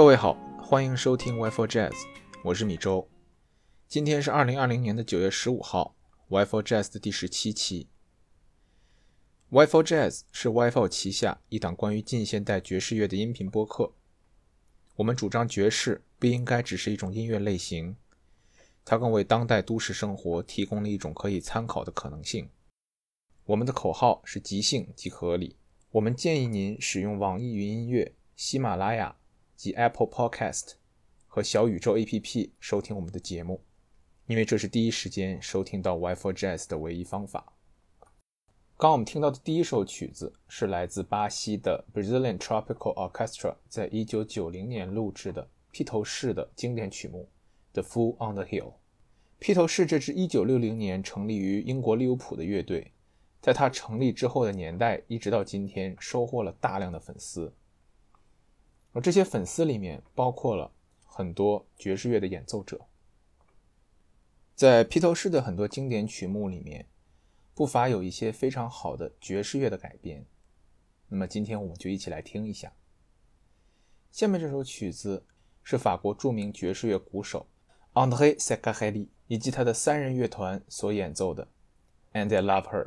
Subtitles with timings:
[0.00, 1.92] 各位好，欢迎收听 Wi-Fi Jazz，
[2.42, 3.06] 我是米周。
[3.86, 5.94] 今天是二零二零年的九月十五号
[6.30, 7.86] ，Wi-Fi Jazz 的第十七期。
[9.50, 13.92] Wi-Fi Jazz 是 Wi-Fi 旗下一档关于近现代爵士乐的音频播客。
[14.96, 17.94] 我们主张爵士不应该只是一种音乐类型，
[18.86, 22.48] 它更为当代都市生活提供了一种可以参考的可能性。
[23.44, 25.58] 我们的口号是即兴即合理。
[25.90, 29.14] 我们建议您使用网易云音乐、喜马拉雅。
[29.60, 30.72] 及 Apple Podcast
[31.26, 33.62] 和小宇宙 APP 收听我们的节目，
[34.26, 37.52] 因为这是第一时间收听到 Wi-Fi Jazz 的唯一方法。
[38.78, 47.28] 刚我们听到的第一首曲子是来自巴西的 Brazilian Tropical Orchestra 在一九九零年录制的披头士的经典曲目
[47.74, 48.68] 《The Fool on the Hill》。
[49.40, 52.92] 披头士这支一九六零年成立于英国利物浦的乐队，
[53.42, 57.52] 在它成立之后的年代一直到今天，收获了大量的粉丝。
[58.92, 60.72] 而这些粉丝里面包括了
[61.04, 62.86] 很多爵士乐的演奏者，
[64.54, 66.86] 在披头士的很多经典曲目里面，
[67.54, 70.26] 不乏有一些非常好的爵士乐的改编。
[71.08, 72.72] 那么今天我们就一起来听一下。
[74.10, 75.24] 下面这首曲子
[75.62, 77.46] 是法国著名爵士乐鼓手
[77.92, 81.48] André s e c a h e l i 以及他的三人乐团所演奏的
[82.18, 82.86] 《And I Love Her》。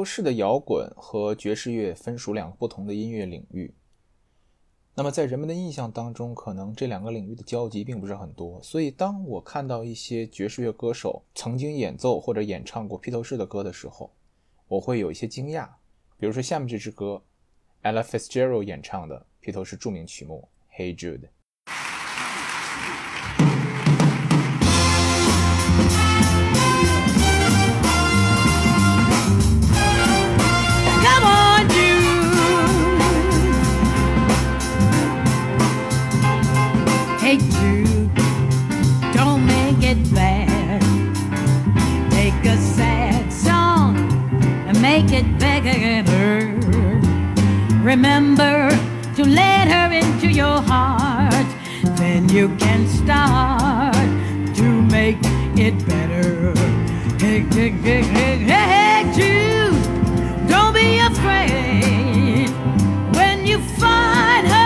[0.00, 3.74] 头士的摇滚和爵士乐分属两个不同的音乐领域。
[4.94, 8.58] 那么在人们的印象当中，可能这两个领域的交集并不是很多。
[8.62, 14.10] 所以当我看到一些爵士乐歌手曾经演奏或者演唱过披头士的歌的时候，
[14.68, 15.68] 我会有一些惊讶。
[16.16, 17.22] 比如说下面这支歌
[17.82, 20.48] ，Ella Fitzgerald 演唱的披头士著名曲目
[20.80, 21.18] 《Hey Jude》。
[47.90, 48.70] Remember
[49.16, 51.44] to let her into your heart,
[51.98, 53.92] then you can start
[54.54, 55.18] to make
[55.58, 56.54] it better.
[57.18, 62.48] Hey, hey, hey, hey, hey, hey Jude, don't be afraid
[63.16, 64.59] when you find her.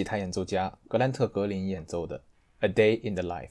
[0.00, 2.18] 吉他演奏家格兰特·格林演奏的
[2.60, 3.50] 《A Day in the Life》。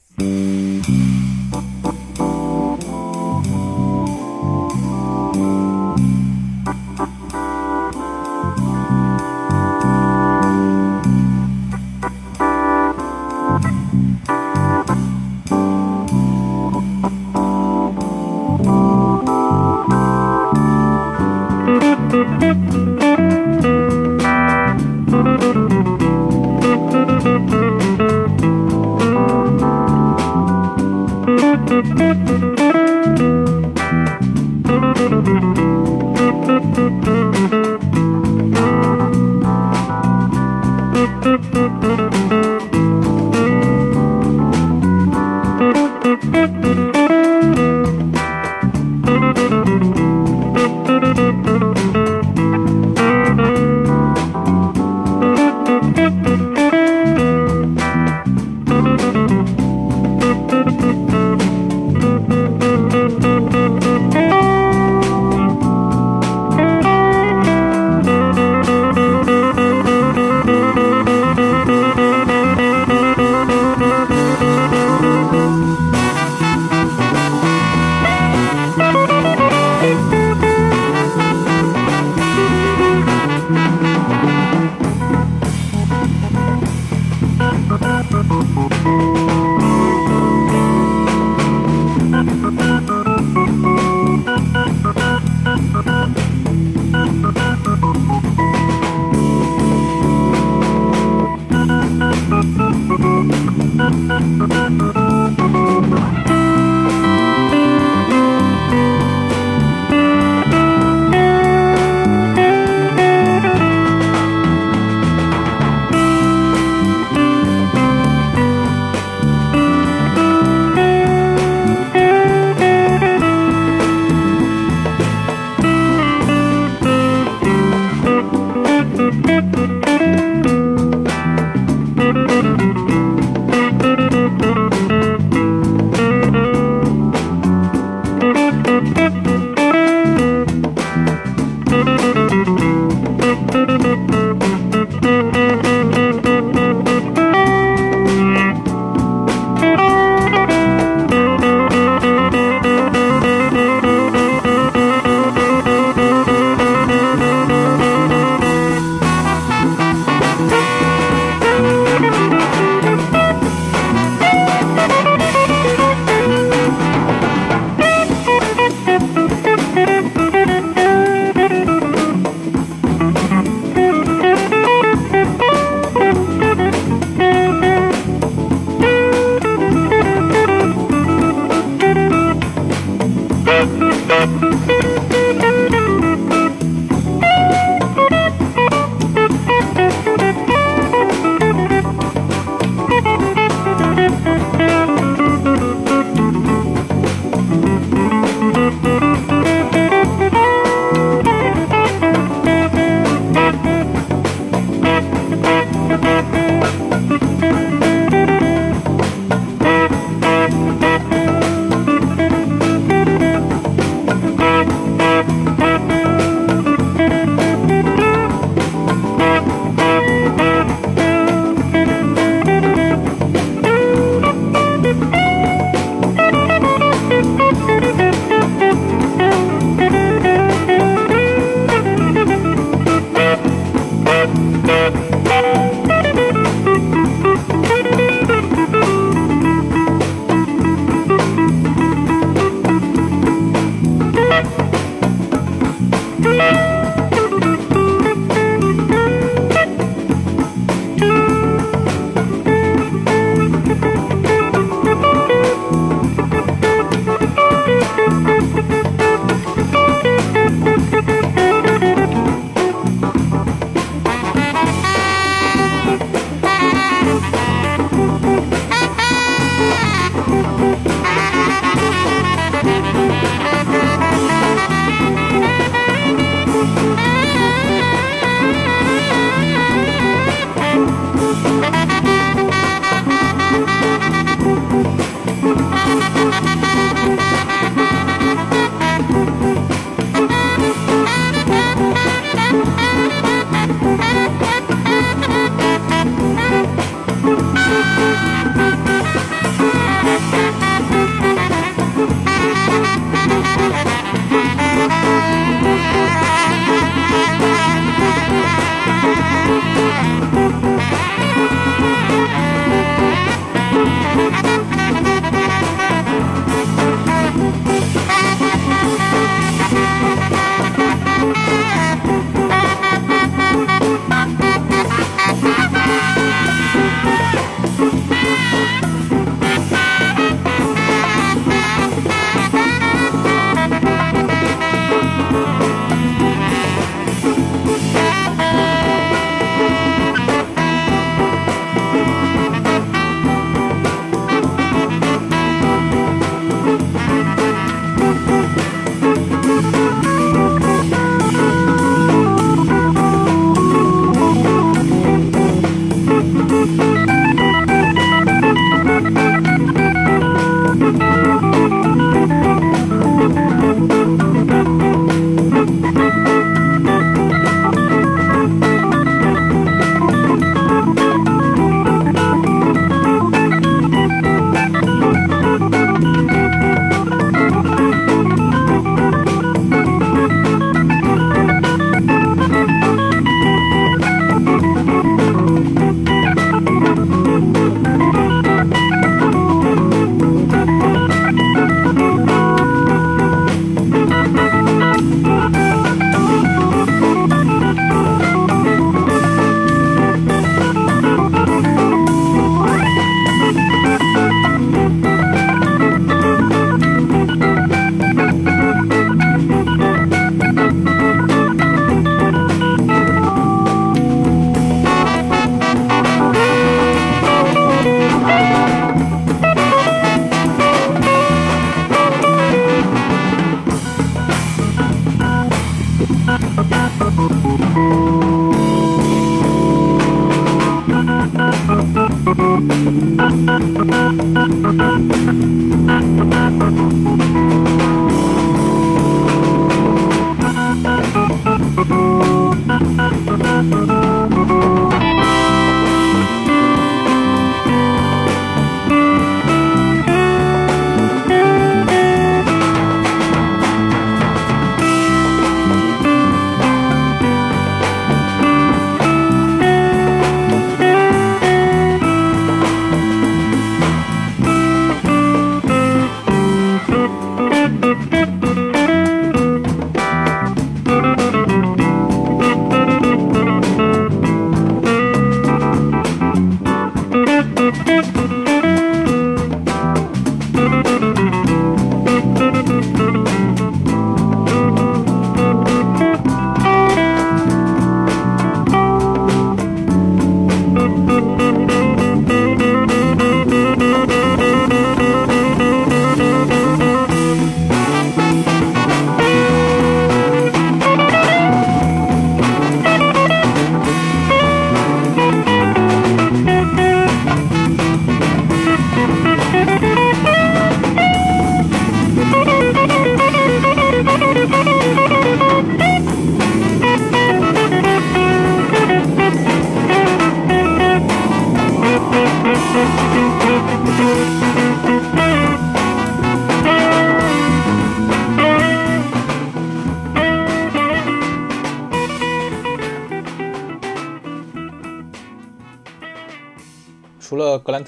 [22.10, 22.89] Thank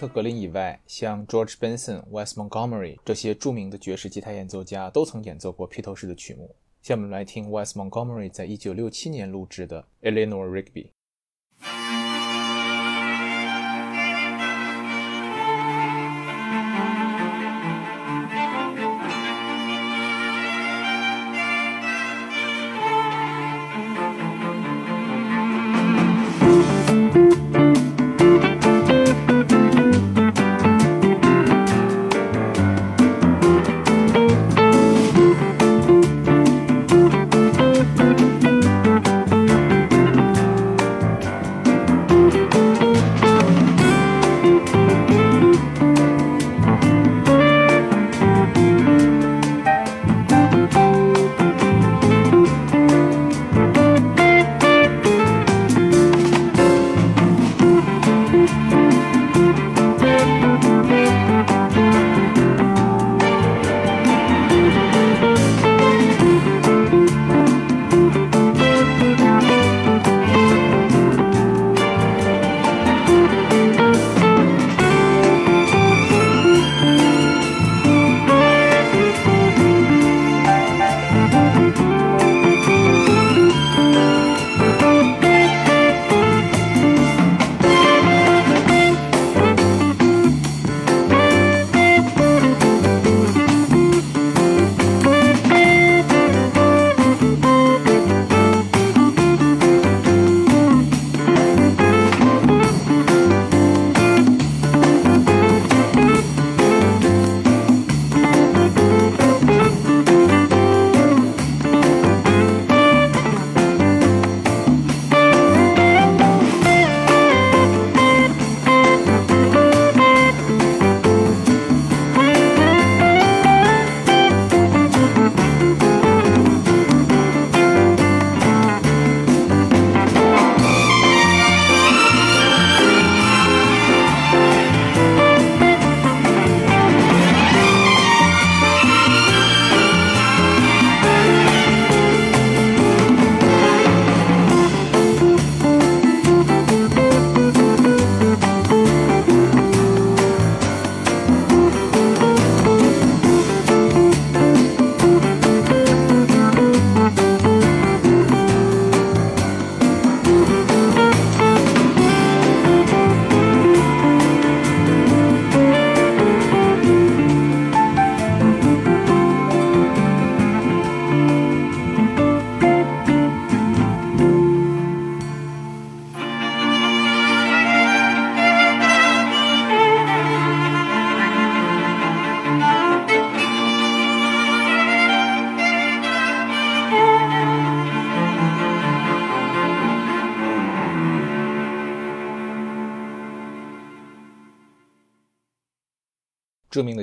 [0.01, 6.55] 特·格林以外，像 George Benson、Wes Montgomery 这些著名的爵士吉他演奏家都曾演奏过披头士的曲目。
[6.81, 10.87] 下面我们来听 Wes Montgomery 在一九六七年录制的 Eleanor Rigby。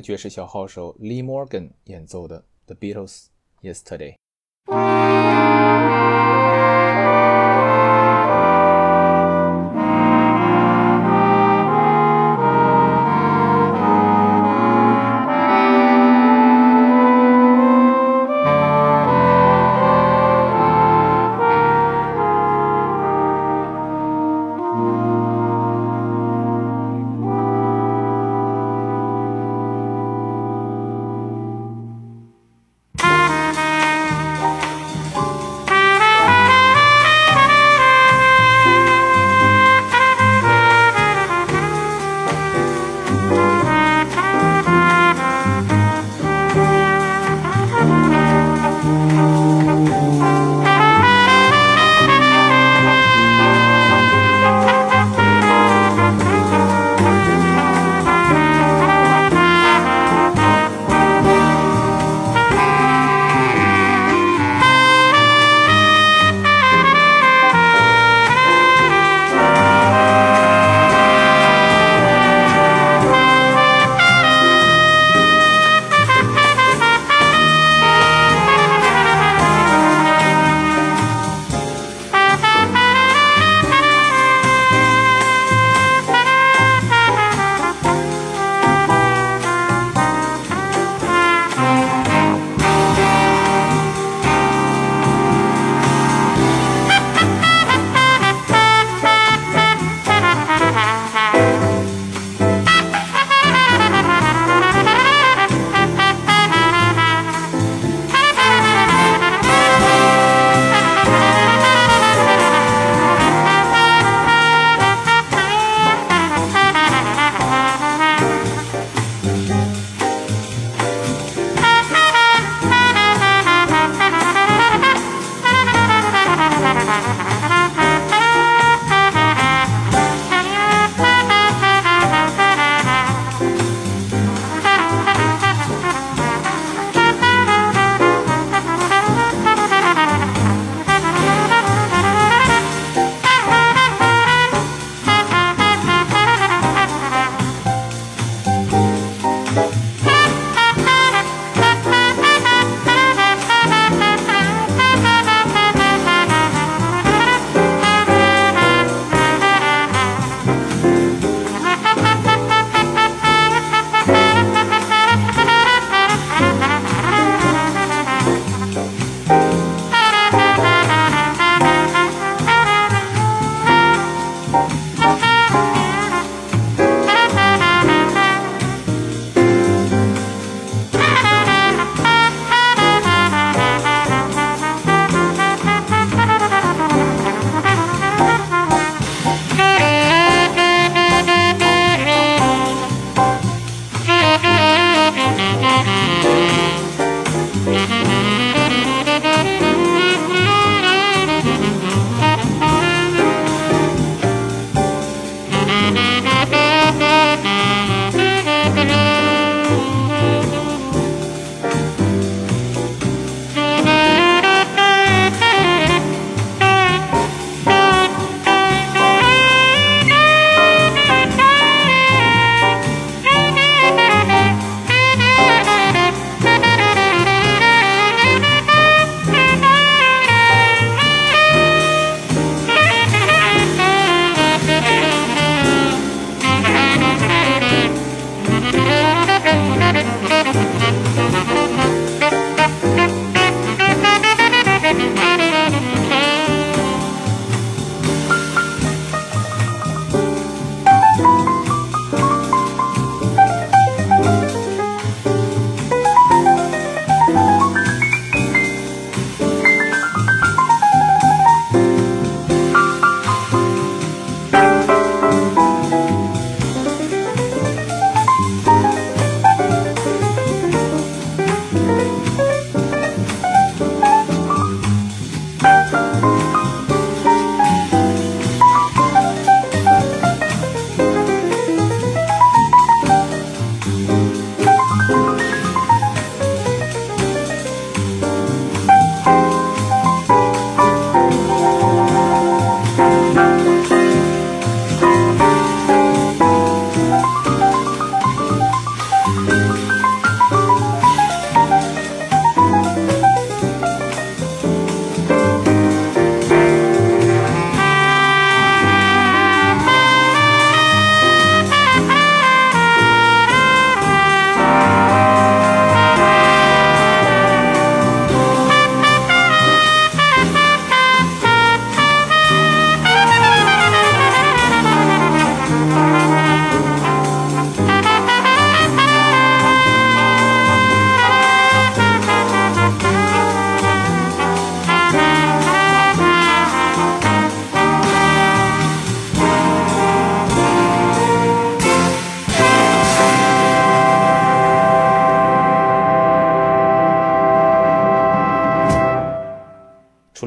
[0.01, 3.27] 爵士小号手 Lee Morgan 演奏的《The Beatles
[3.63, 4.15] Yesterday》。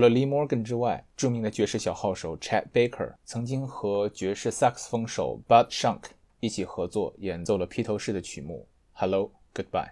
[0.01, 6.05] 除了 Lee Morgan 之外，著名的爵士小号手 Chet Baker 曾经和爵士萨克斯风手 Bud Shank
[6.39, 8.67] 一起合作演奏了披头士的曲目
[8.99, 9.91] 《Hello Goodbye》。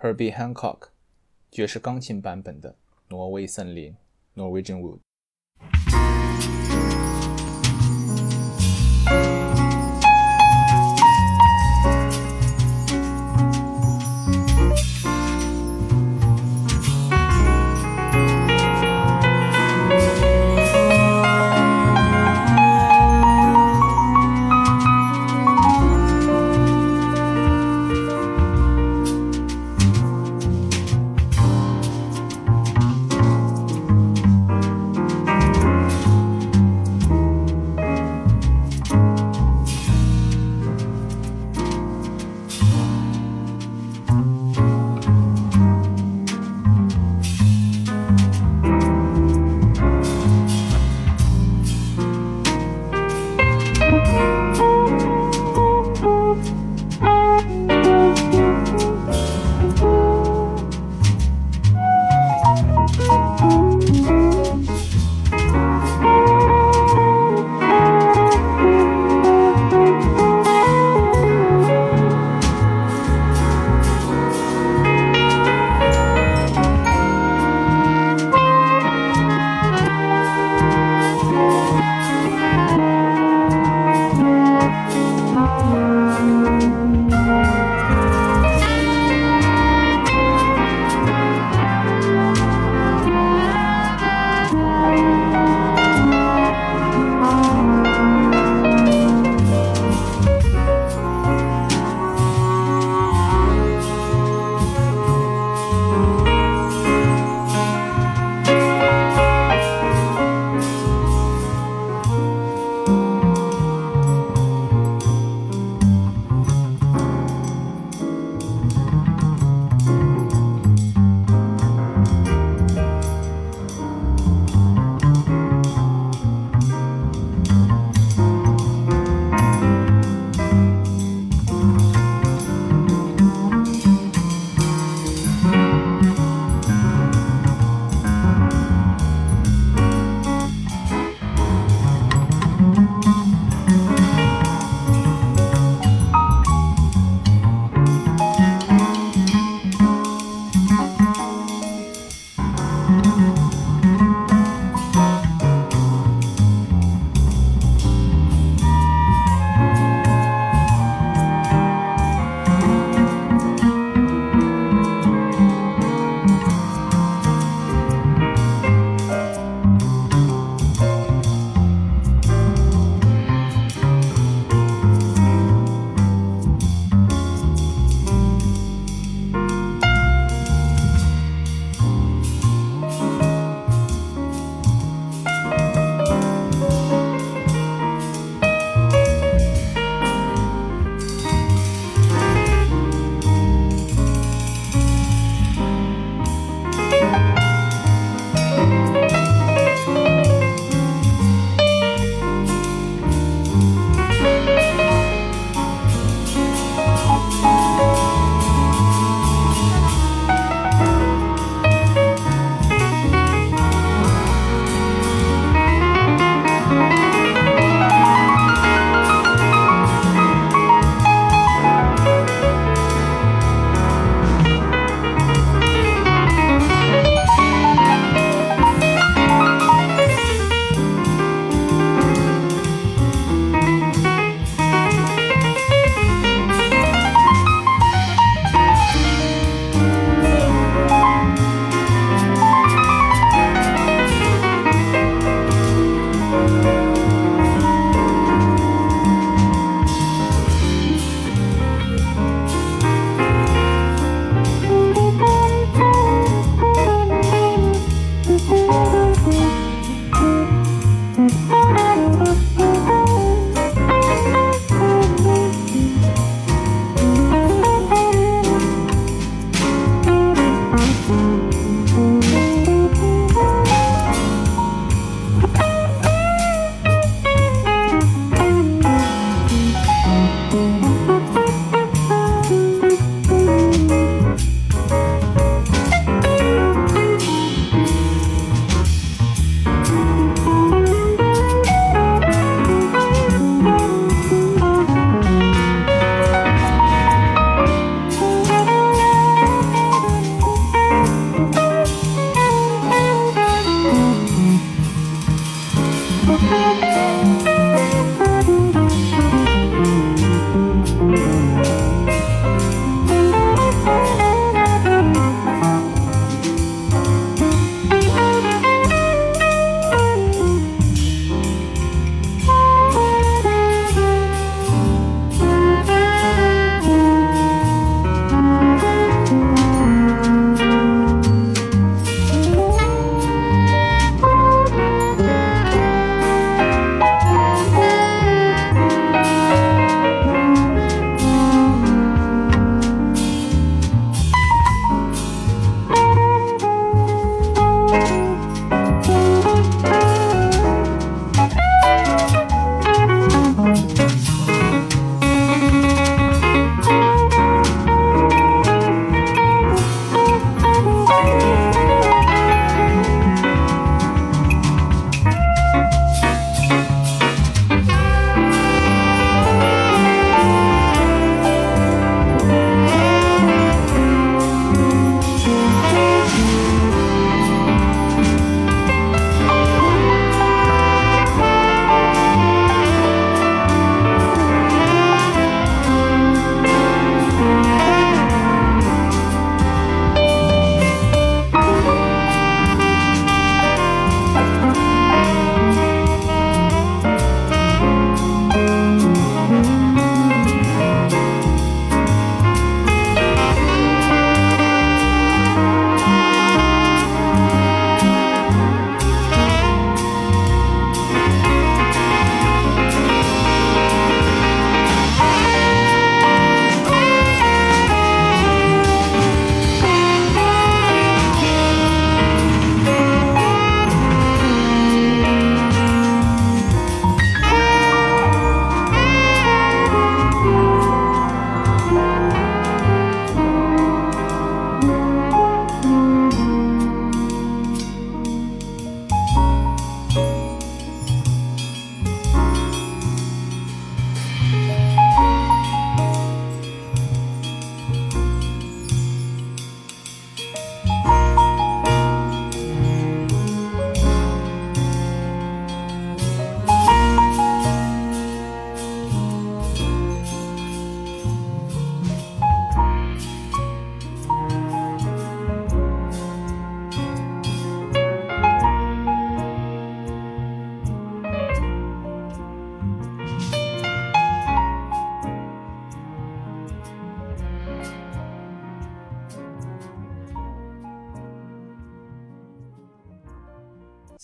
[0.00, 0.90] Herbie Hancock，
[1.50, 2.70] 爵士钢琴版本的
[3.08, 3.96] 《挪威森林》
[4.40, 5.00] （Norwegian Wood）。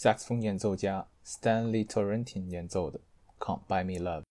[0.04, 3.00] 萨克斯风演奏家 Stanley Torrentin 演奏的
[3.42, 4.24] 《Can't Buy Me Love》。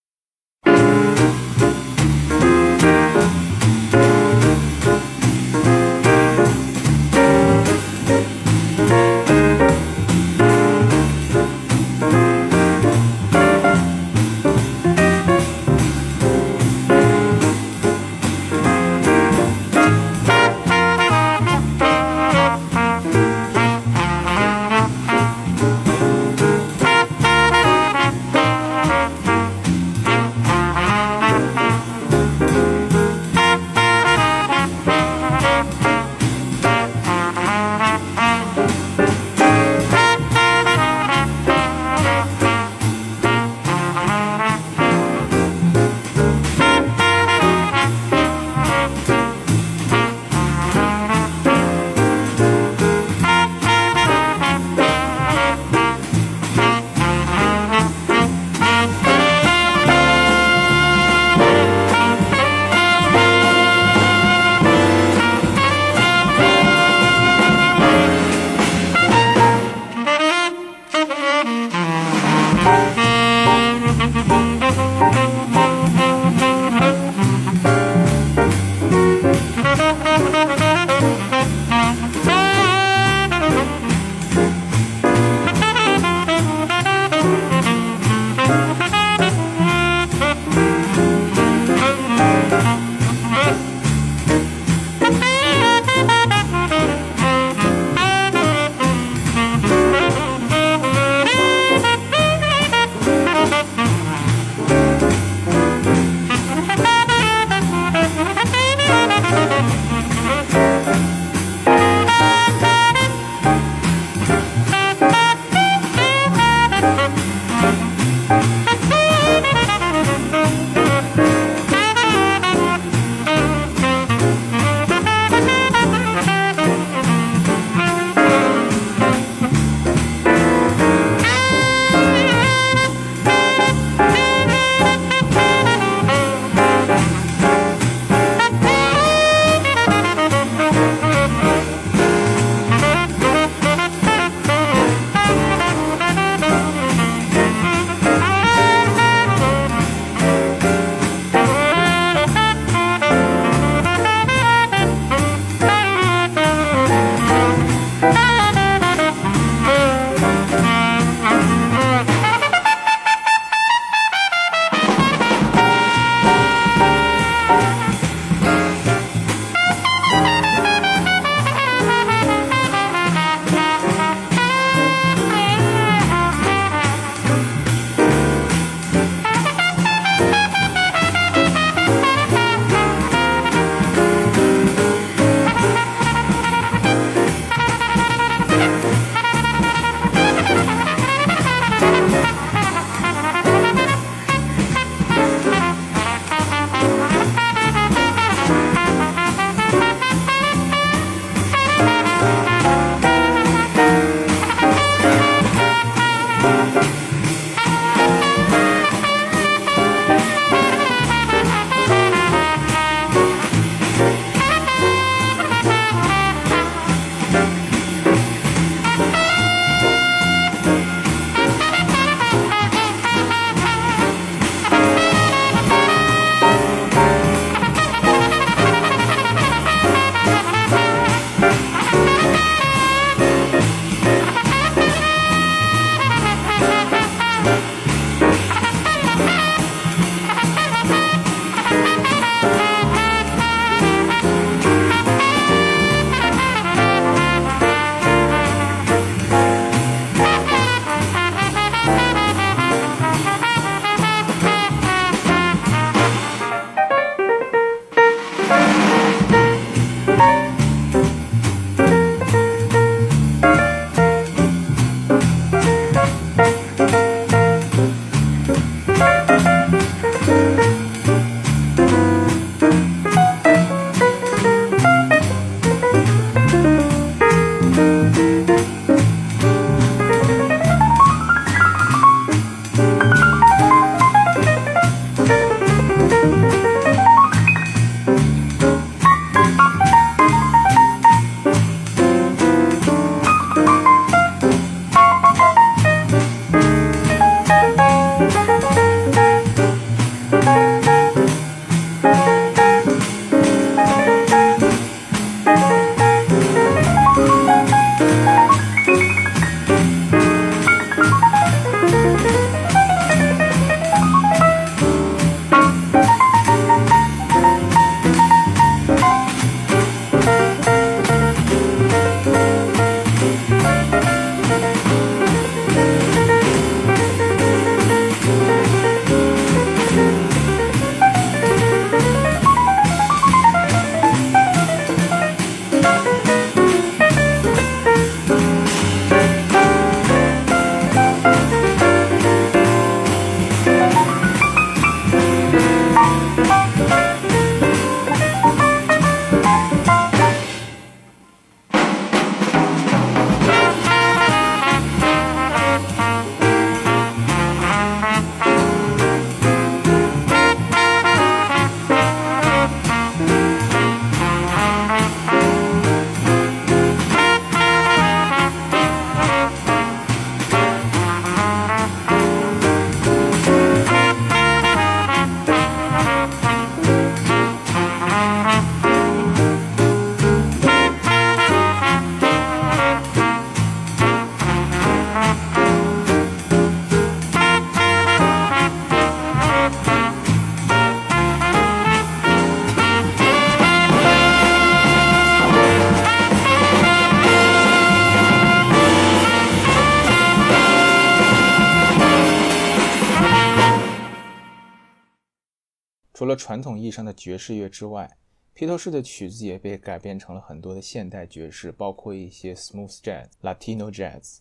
[406.34, 408.16] 了传统意义上的爵士乐之外，
[408.52, 414.38] 披头士的曲子也被改编成了很多的现代爵士，包括一些 smooth jazz、Latino jazz。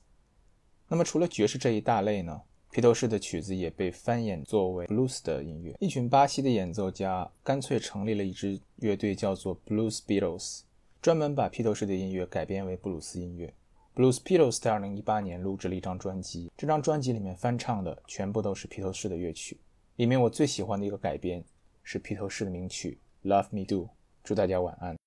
[0.88, 2.42] 那么除了爵士这一大类呢，
[2.72, 5.76] 披头士的曲子也被翻演作为 blues 的音乐。
[5.80, 10.62] 一群巴西的演奏家干脆成立了一支乐队，叫做 Blues Beatles，
[11.02, 13.54] 专门把披头士的音乐改编为布鲁斯音乐。
[13.96, 19.60] Blues Beatles 在2018年录制了一张专辑，这张专辑里面翻唱的全部都是披头士的乐曲。
[19.98, 21.44] 里面我最喜欢的一个改编
[21.84, 23.86] 是披头士的名曲《Love Me Do》。
[24.24, 25.03] 祝大家晚安。